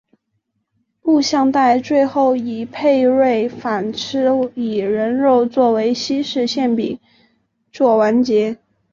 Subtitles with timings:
[1.03, 6.99] 录像带最后以佩芮反吃以人肉做成的西式馅饼
[7.71, 8.57] 作完结。